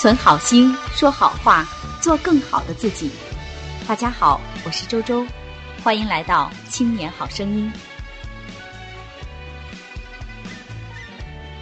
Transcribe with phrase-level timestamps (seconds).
[0.00, 1.68] 存好心，说好话，
[2.00, 3.10] 做更好的自己。
[3.86, 5.26] 大家好，我是周周，
[5.84, 7.70] 欢迎来到《青年好声音》。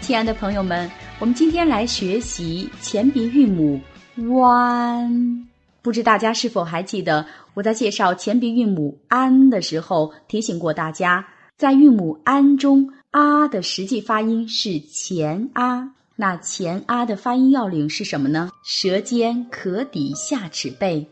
[0.00, 3.80] 亲爱的朋友们，我们今天来学习前鼻韵母
[4.16, 5.44] “an”。
[5.80, 7.24] 不知大家是否还记得，
[7.54, 11.24] 我在介绍前鼻韵母 “an” 的时候，提醒过大家，
[11.56, 15.90] 在韵母 “an” 中，“啊”的实际发音是前“啊”。
[16.16, 18.50] 那前“啊”的发音要领是什么呢？
[18.62, 21.04] 舌尖可抵下齿背，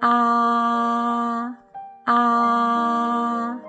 [0.00, 1.54] 啊
[2.04, 3.60] 啊，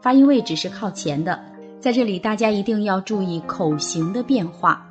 [0.00, 1.40] 发音位置是靠前的。
[1.80, 4.86] 在这里，大家一定要注意口型的变化。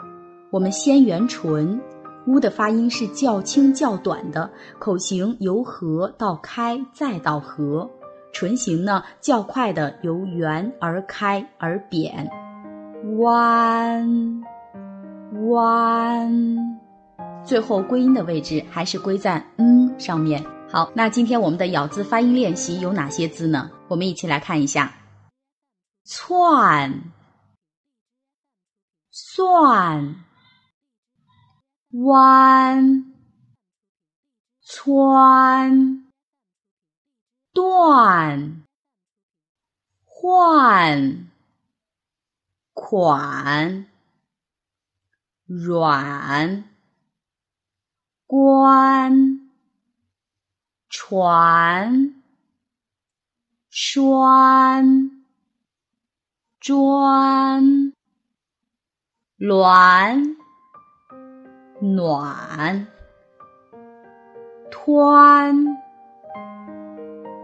[0.51, 1.79] 我们先圆唇。
[2.27, 7.89] 乌的发音是较轻较短的，口型由合到开再到合，
[8.33, 12.29] 唇形呢较快的由圆而开而扁，
[13.17, 14.43] 弯
[15.47, 16.79] 弯，
[17.45, 20.45] 最后归音的位置还是归在嗯上面。
[20.69, 23.71] 好，那今天我们的咬字发音练习有哪些字呢？
[23.87, 24.93] 我们一起来看一下：
[26.05, 27.03] 窜、
[29.09, 30.25] 算。
[31.91, 33.15] 弯、
[34.61, 36.05] 穿、
[37.51, 38.63] 断、
[40.05, 41.27] 换、
[42.75, 43.88] 款、
[45.49, 46.63] 软、
[48.27, 49.39] 关、
[50.87, 52.13] 船、
[53.69, 55.11] 栓、
[56.59, 57.93] 专、
[59.37, 60.39] 卵。
[61.81, 62.87] 暖，
[64.69, 65.77] 湍，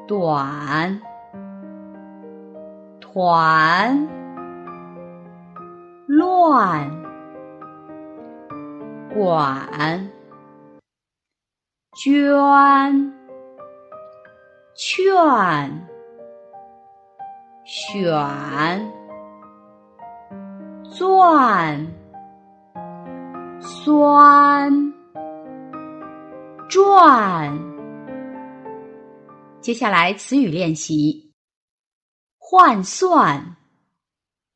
[0.06, 1.02] 短，
[3.00, 4.10] 团，
[6.06, 7.05] 乱，
[9.16, 10.12] 管，
[11.96, 13.14] 捐，
[14.76, 15.88] 劝，
[17.64, 18.12] 选，
[20.92, 21.88] 钻。
[23.62, 24.94] 酸，
[26.68, 27.58] 转。
[29.62, 31.32] 接下来词语练习：
[32.38, 33.56] 换算、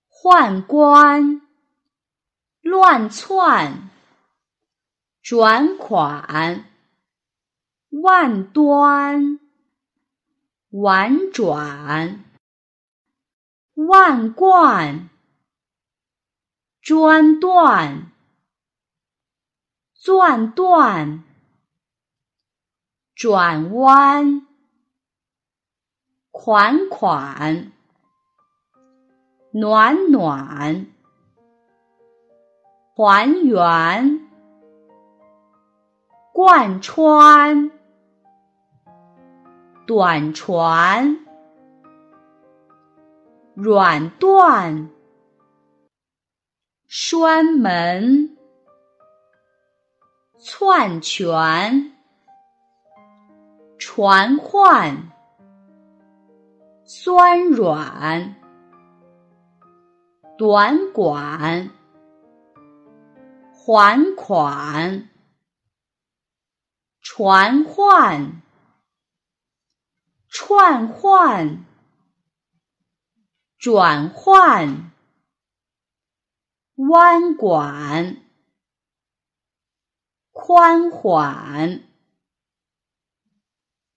[0.09, 1.41] 宦官、
[2.61, 3.89] 乱窜、
[5.29, 6.65] 转款、
[7.91, 9.39] 万端、
[10.71, 12.25] 婉转、
[13.75, 15.07] 万贯、
[16.81, 18.11] 专断。
[19.93, 21.23] 钻断，
[23.13, 24.47] 转弯，
[26.31, 27.71] 款款，
[29.51, 30.87] 暖暖，
[32.95, 34.18] 还原，
[36.39, 37.69] 贯穿，
[39.85, 41.19] 短传，
[43.55, 44.89] 软断，
[46.87, 48.37] 栓门。
[50.39, 51.91] 篡权，
[53.77, 54.95] 传唤，
[56.85, 58.33] 酸软，
[60.37, 61.69] 短管，
[63.51, 65.08] 还款，
[67.11, 68.43] 传唤，
[70.27, 71.65] 串换，
[73.57, 74.91] 转换，
[76.75, 78.21] 弯管。
[80.31, 81.83] 宽缓。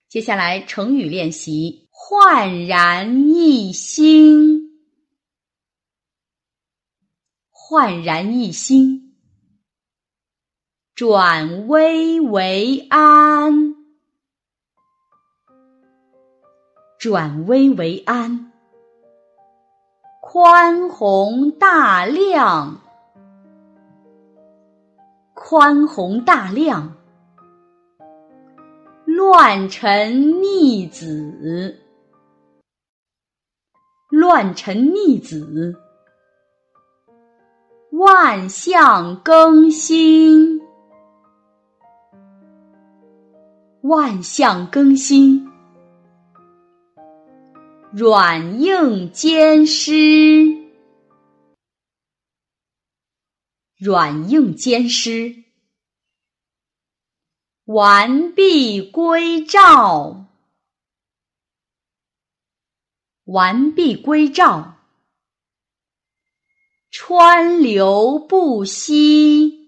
[0.08, 4.80] 接下来成语练习：焕然一新，
[7.50, 9.11] 焕然一新；
[10.94, 13.74] 转危为安，
[16.98, 18.50] 转危为安；
[20.20, 22.78] 宽宏大量。
[25.34, 26.94] 宽宏大量，
[29.06, 31.80] 乱臣逆子，
[34.10, 35.74] 乱臣逆子，
[37.90, 40.60] 万象更新，
[43.82, 45.44] 万象更新，
[47.92, 50.62] 软硬兼施。
[53.76, 55.42] 软硬兼施，
[57.64, 60.26] 完璧归赵，
[63.24, 64.76] 完璧归赵，
[66.92, 69.61] 川流不息，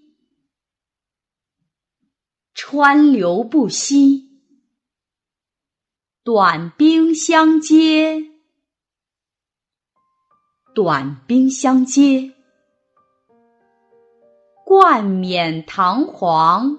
[2.75, 4.27] 川流不息，
[6.25, 8.21] 短兵相接，
[10.73, 12.33] 短兵相接，
[14.65, 16.77] 冠冕堂皇，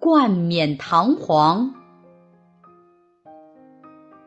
[0.00, 1.72] 冠冕堂皇，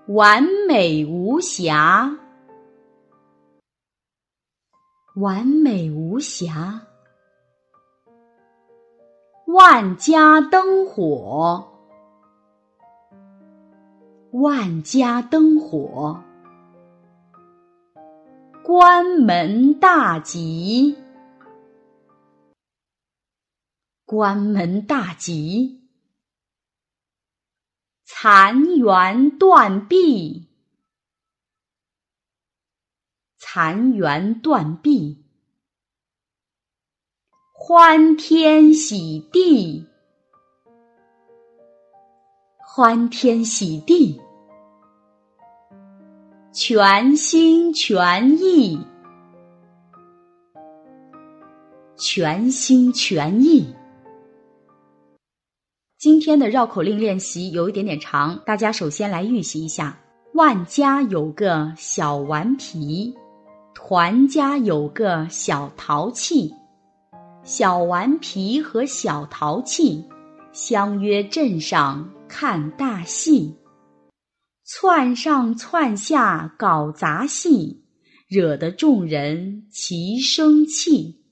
[0.08, 2.10] 完美无瑕，
[5.18, 6.81] 完美无瑕。
[9.56, 11.66] 万家灯火，
[14.31, 16.22] 万家灯火，
[18.66, 20.98] 关门大吉，
[24.04, 25.88] 关门大吉，
[28.04, 30.50] 残垣断壁，
[33.38, 35.25] 残垣断壁。
[37.67, 39.83] 欢天喜地，
[42.59, 44.21] 欢天喜地，
[46.53, 48.79] 全心全意，
[51.97, 53.73] 全心全意。
[55.97, 59.97] 今天的绕口令练习有一点点长，大家首先来预习一下：
[60.35, 63.12] 万家有个小顽皮，
[63.73, 66.53] 团家有个小淘气。
[67.47, 70.03] 小顽皮和小淘气
[70.51, 73.56] 相约镇上看大戏，
[74.63, 77.83] 窜上窜下搞杂戏，
[78.27, 81.24] 惹得众人齐生气。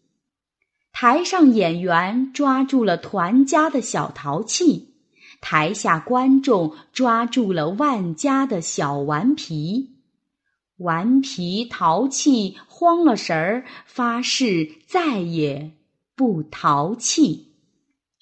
[0.91, 4.93] 台上演员抓住了团家的小淘气，
[5.41, 9.95] 台下观众抓住了万家的小顽皮。
[10.77, 15.71] 顽皮淘气慌了神儿，发誓再也。
[16.15, 17.53] 不淘气，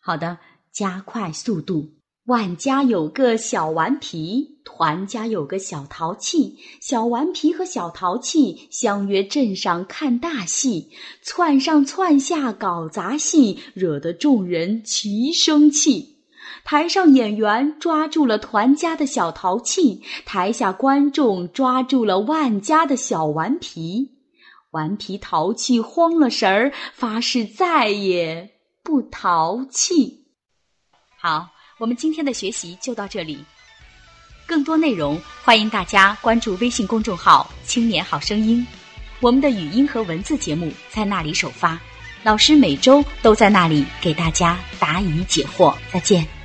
[0.02, 0.38] 好的，
[0.72, 1.90] 加快速度。
[2.26, 6.58] 万家有个小顽皮，团家有个小淘气。
[6.80, 10.92] 小顽皮和小淘气相约镇上看大戏，
[11.22, 16.20] 窜上窜下搞杂戏，惹得众人齐生气。
[16.64, 24.12] 台上演员抓住了团家的小淘气，台下观众抓住了万家的小顽皮。
[24.72, 28.50] 顽皮淘气慌了神儿，发誓再也
[28.84, 30.28] 不淘气。
[31.20, 33.44] 好，我们今天的学习就到这里。
[34.48, 38.66] 更多内容，欢迎大家关注微信公众号“青年好声音”，
[39.20, 41.80] 我们的语音和文字节目在那里首发，
[42.24, 45.76] 老师每周都在那里给大家答疑解惑。
[45.92, 46.41] 再见。